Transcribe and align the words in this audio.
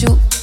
you. 0.00 0.41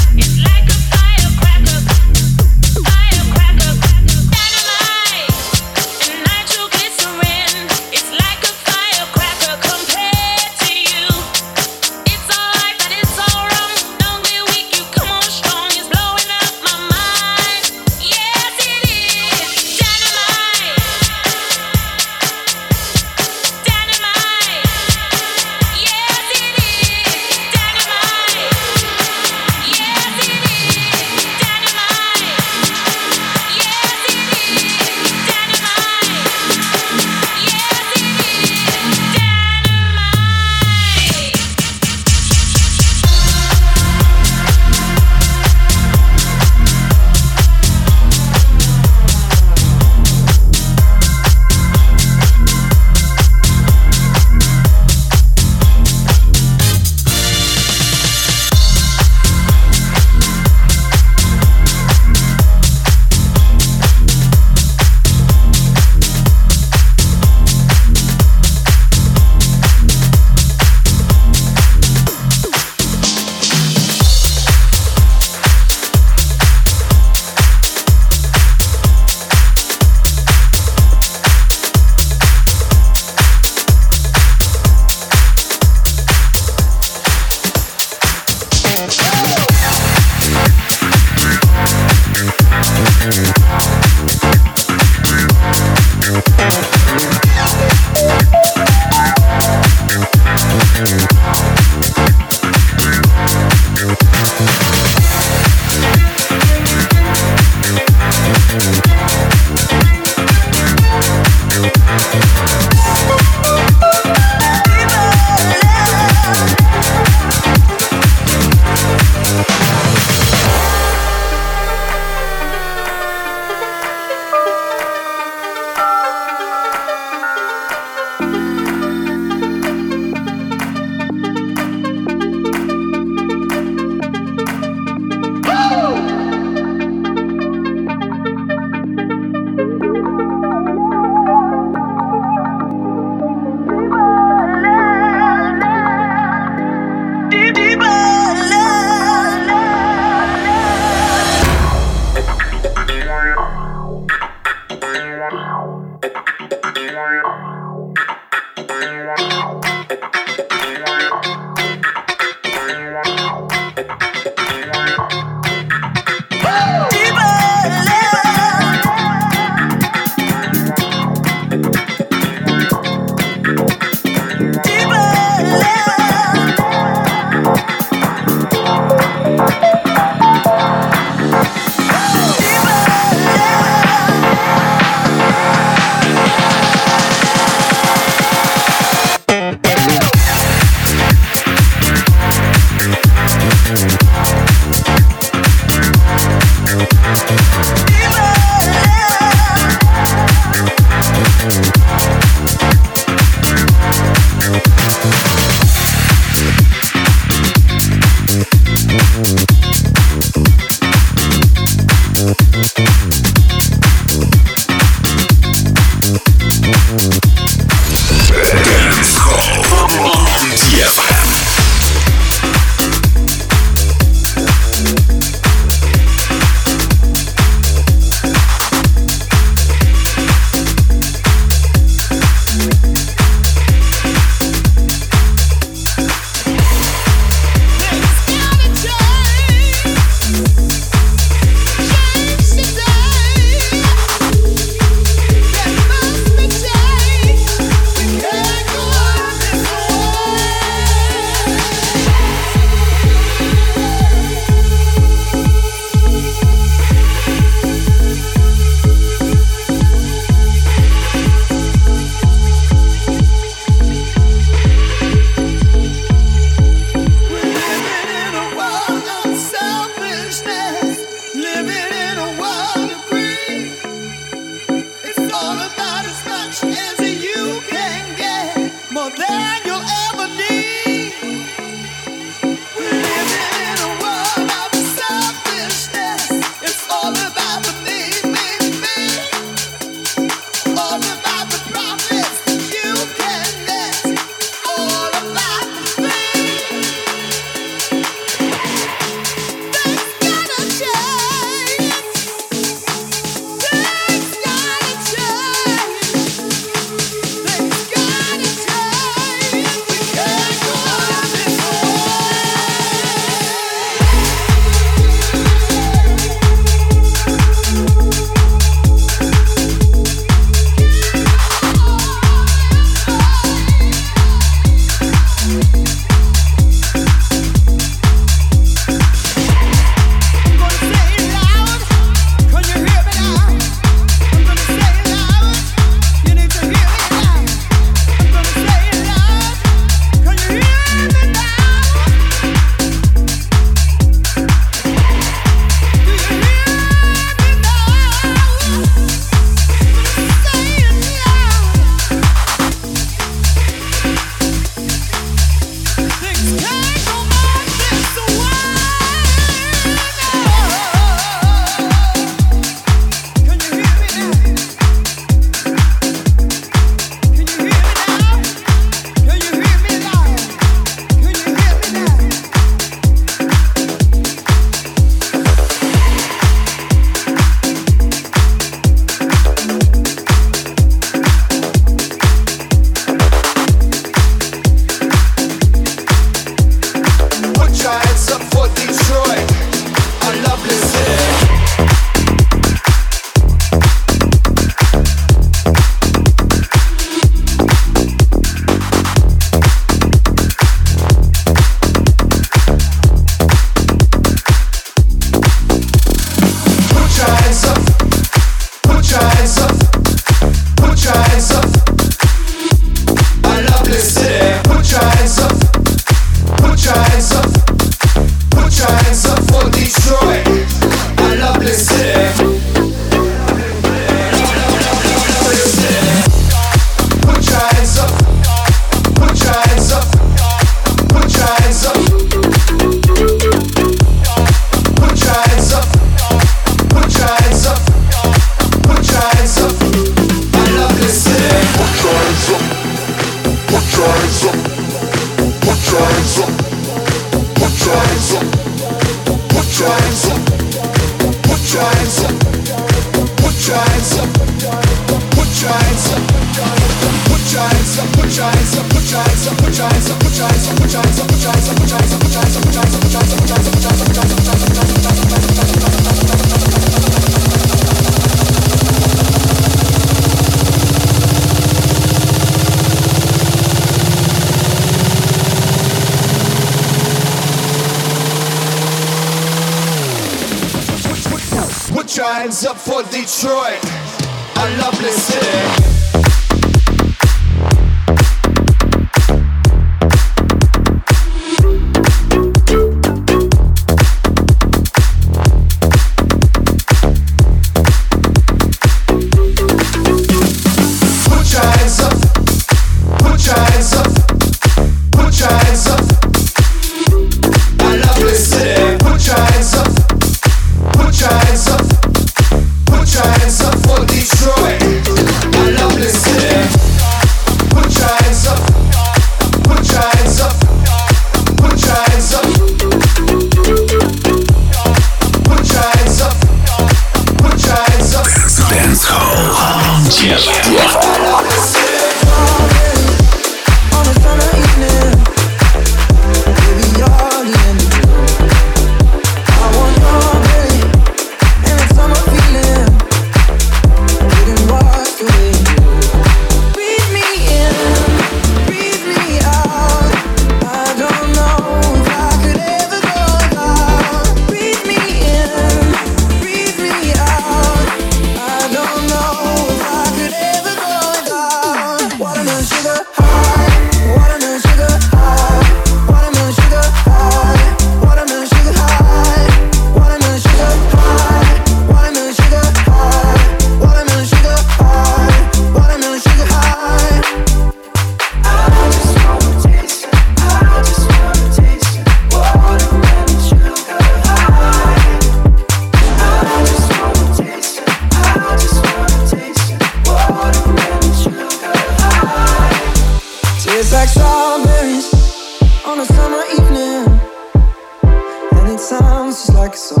sounds 598.88 599.36
just 599.36 599.52
like 599.52 599.74
a 599.74 599.76
song. 599.76 600.00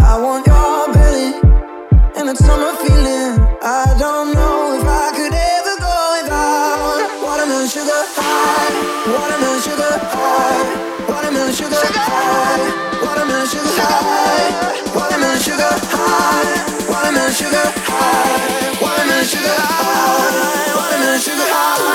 I 0.00 0.16
want 0.16 0.46
your 0.46 0.88
belly 0.96 1.36
and 2.16 2.30
a 2.32 2.36
summer 2.36 2.72
feeling. 2.80 3.36
I 3.60 3.84
don't 4.00 4.32
know 4.32 4.80
if 4.80 4.86
I 4.88 5.12
could 5.12 5.34
ever 5.52 5.76
go 5.76 5.94
without 6.16 7.04
watermelon 7.20 7.68
sugar 7.68 8.00
high, 8.16 8.72
watermelon 9.12 9.60
sugar 9.60 9.92
high, 10.08 10.64
watermelon 11.04 11.52
sugar 11.52 11.84
high, 11.84 12.64
watermelon 13.04 13.44
sugar 13.52 13.76
high, 13.84 14.48
watermelon 14.96 15.36
sugar 15.44 15.68
high, 15.92 16.48
watermelon 16.88 17.32
sugar 17.36 17.66
high, 17.92 18.72
watermelon 18.80 19.26
sugar 19.28 19.52
high, 19.52 20.72
watermelon 20.80 21.20
sugar 21.20 21.48
high. 21.52 21.94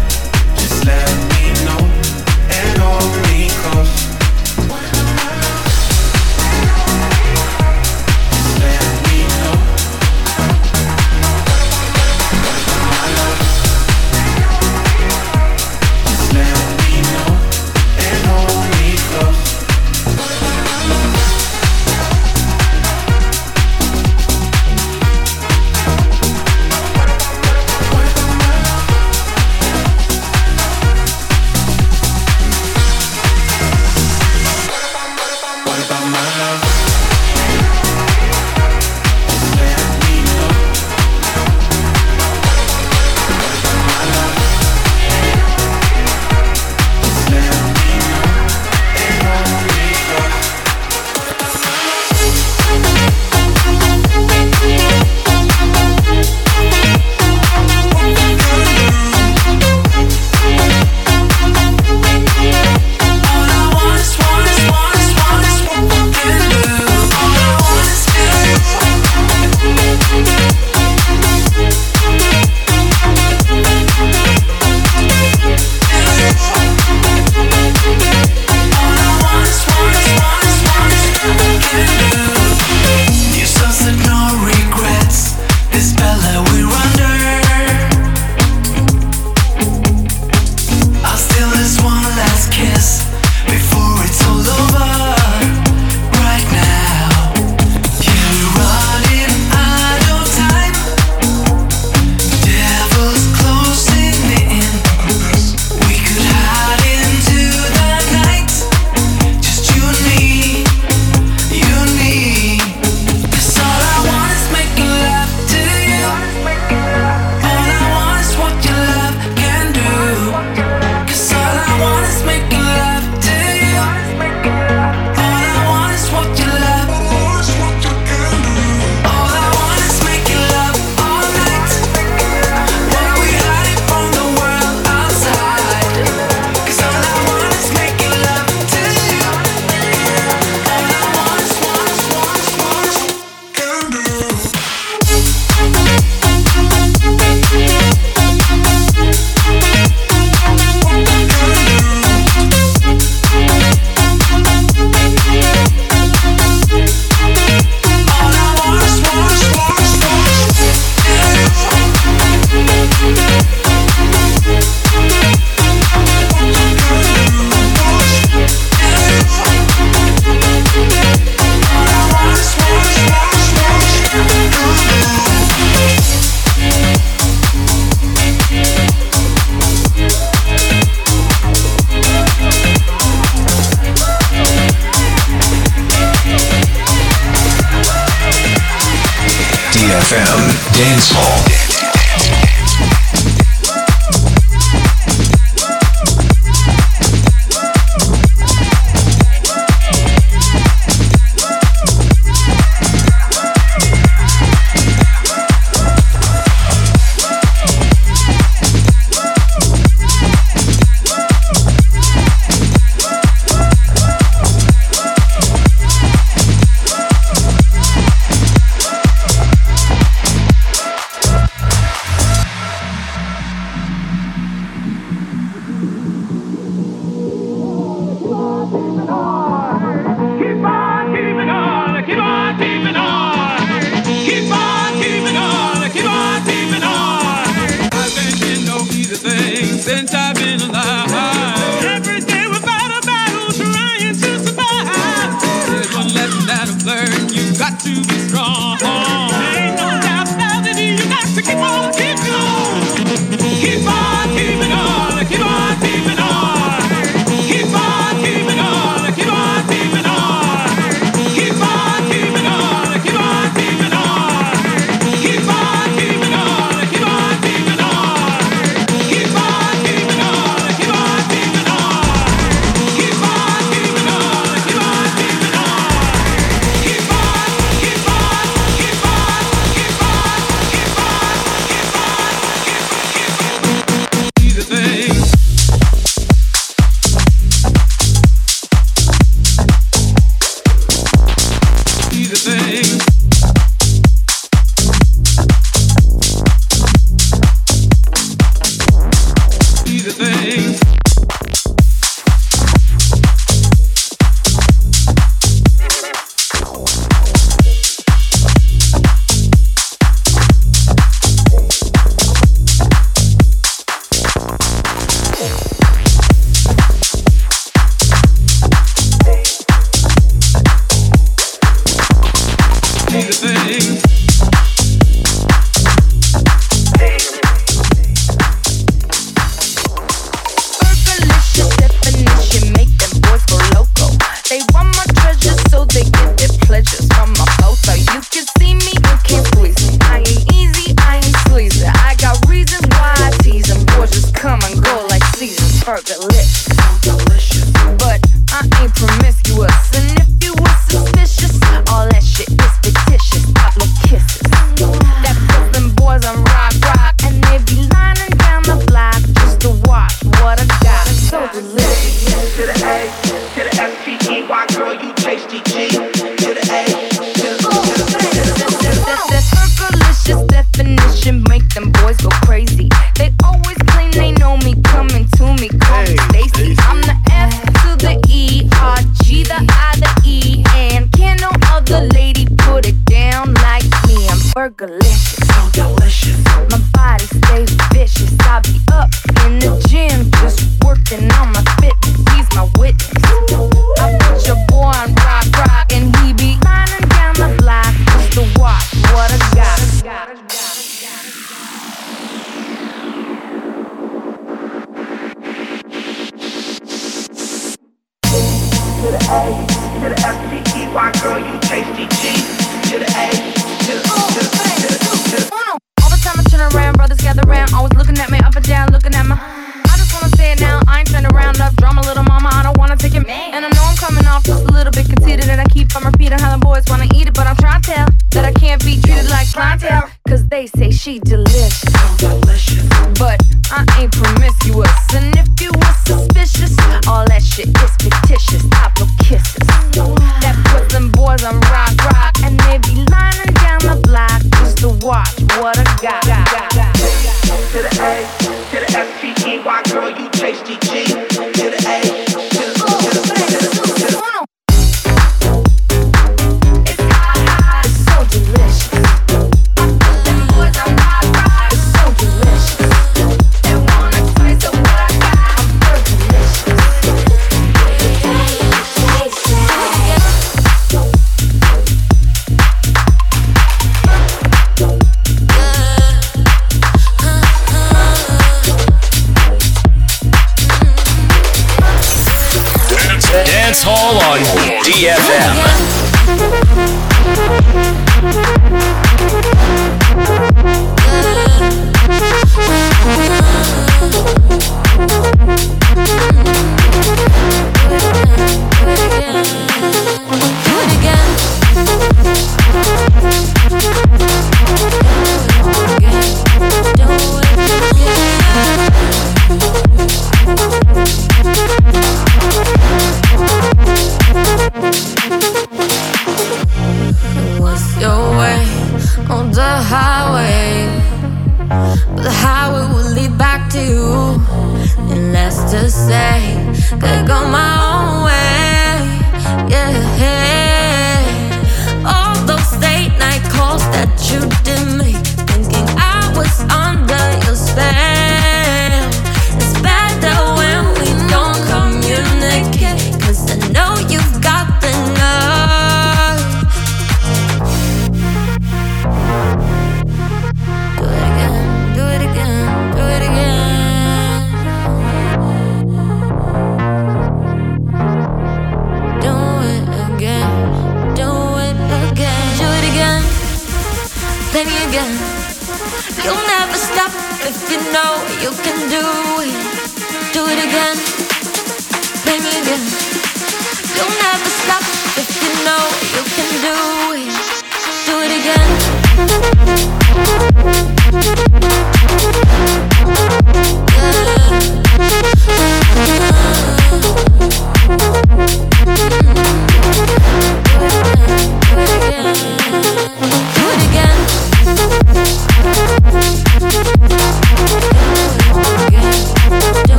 Just 0.71 0.85
let 0.85 1.05
me 1.33 1.51
know, 1.65 1.79
and 2.49 2.77
hold 2.79 3.27
me 3.27 3.49
close. 3.49 4.10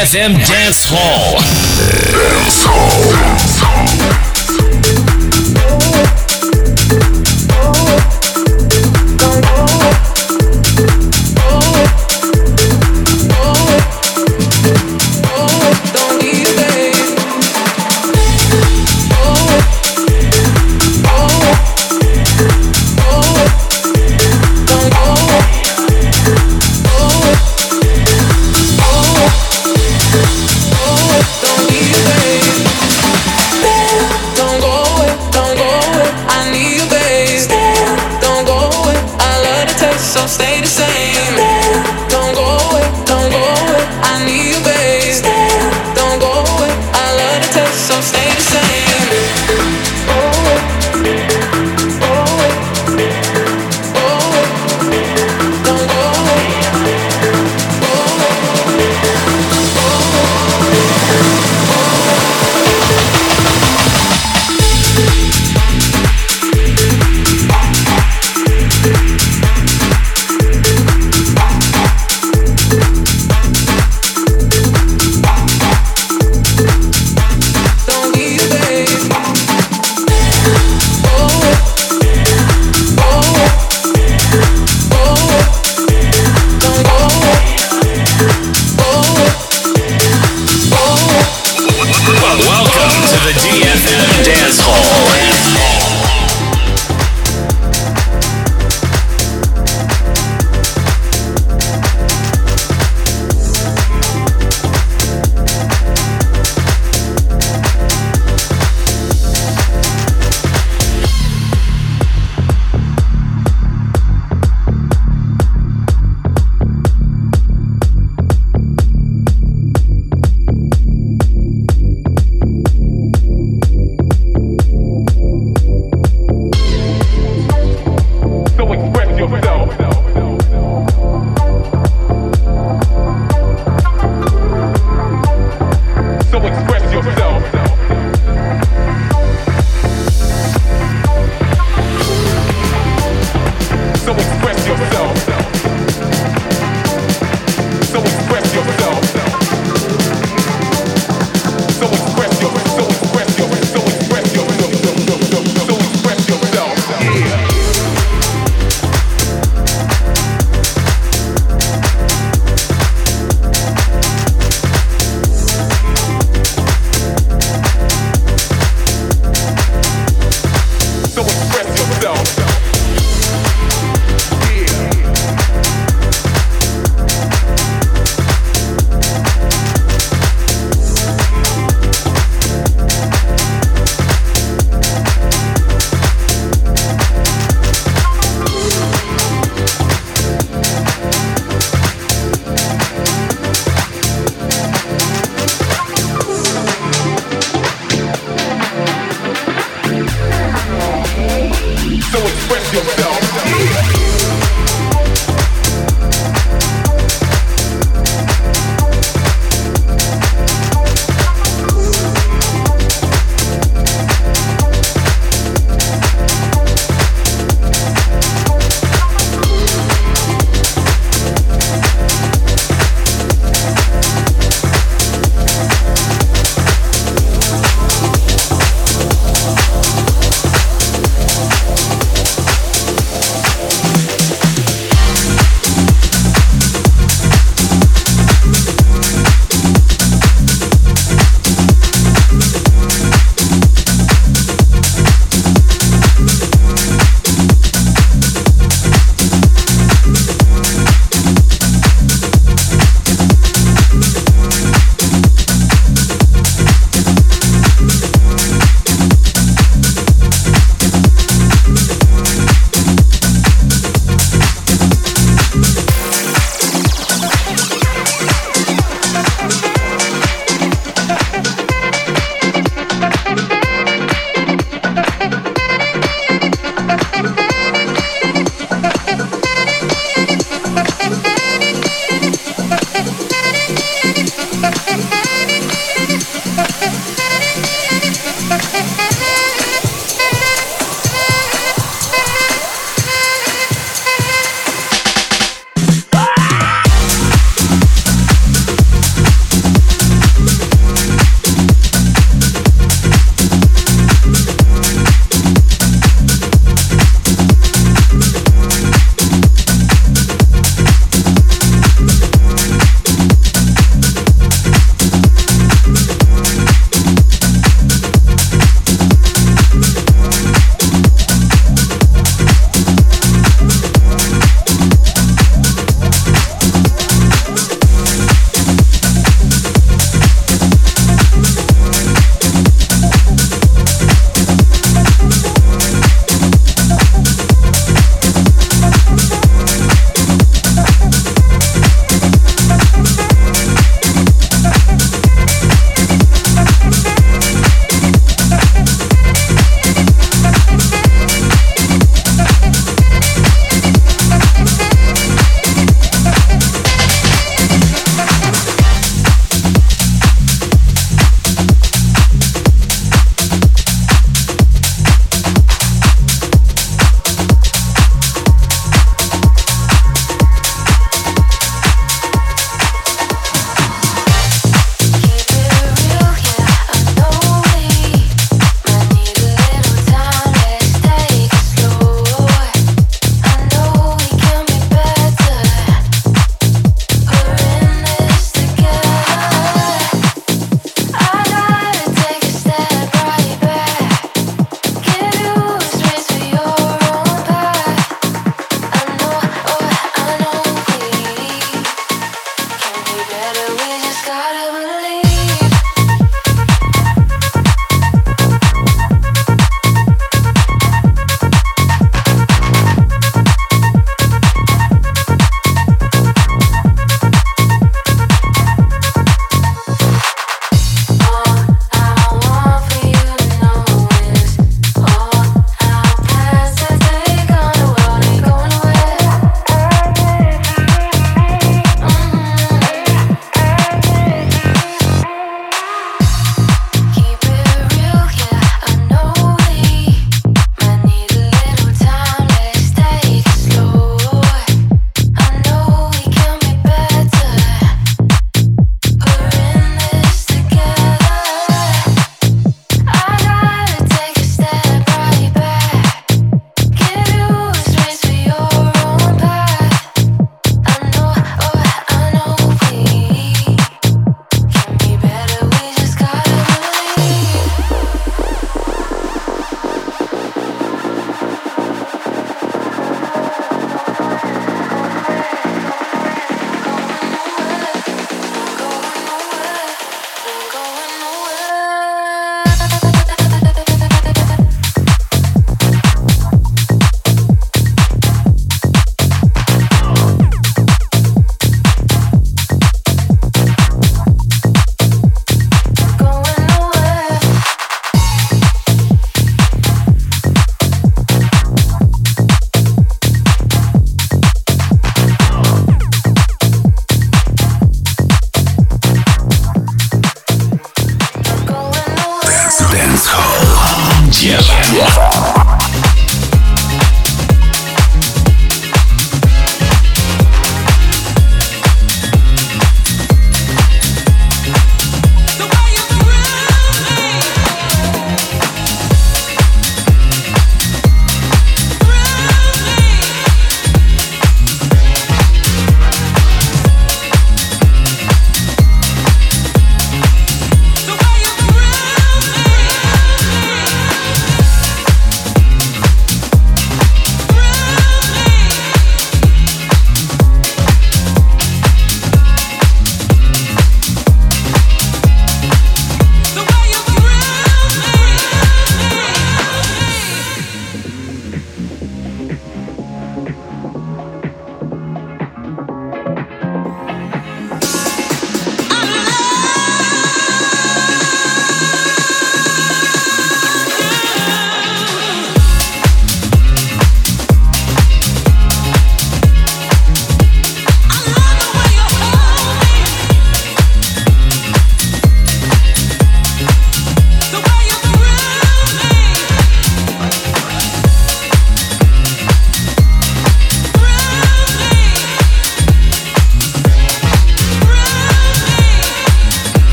DFM 0.00 0.32
Dance 0.46 0.88
Hall. 0.88 1.36
Dance 1.36 2.64
Hall. 2.64 3.29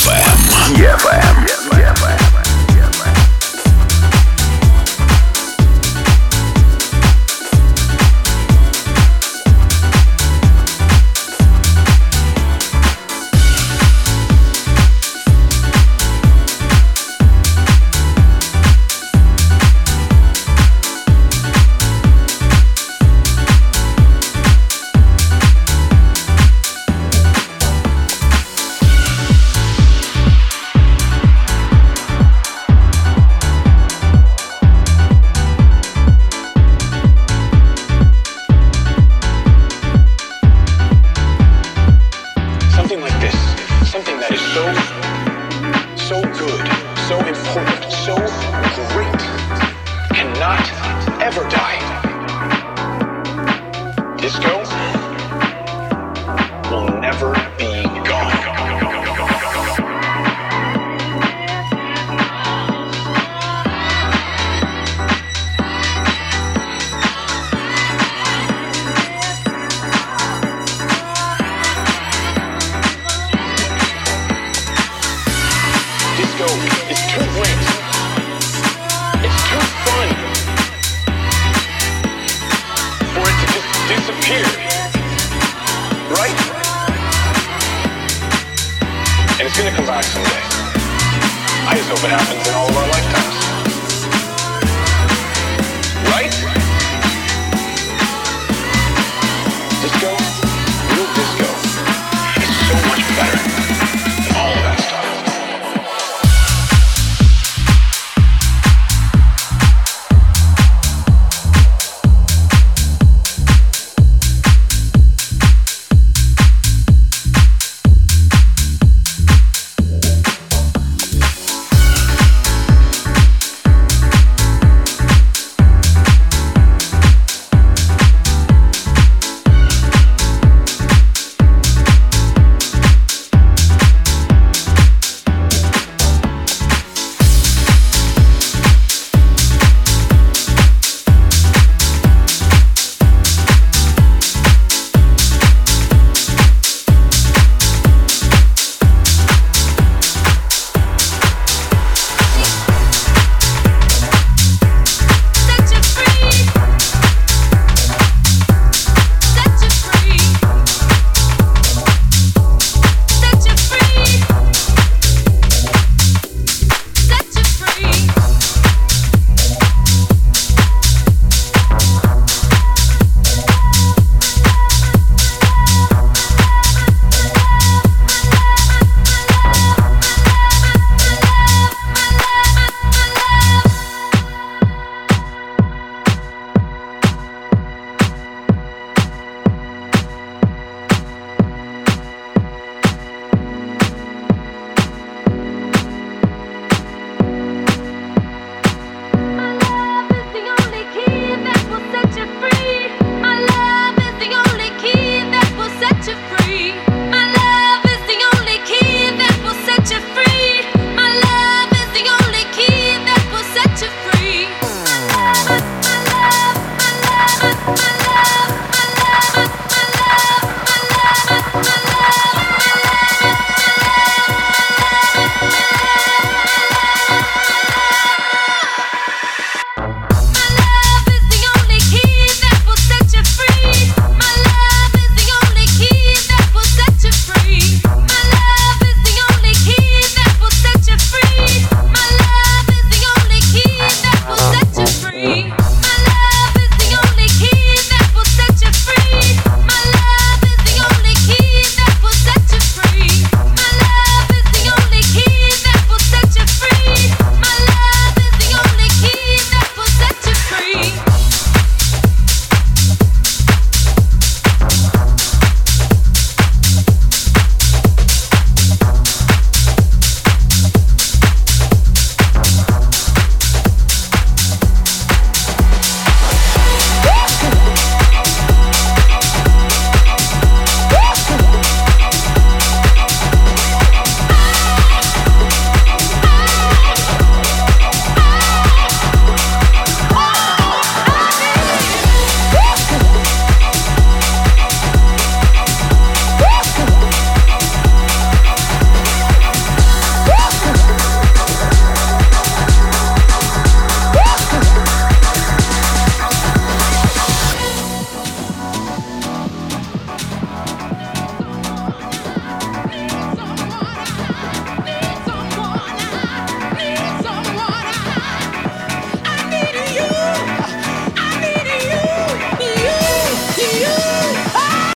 DFM. 0.00 0.24
DFM. 0.72 1.49